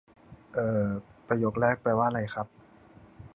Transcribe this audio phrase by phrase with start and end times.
[0.53, 0.89] เอ่อ
[1.27, 2.47] ประโยคแรกแปลว่าไรครับ?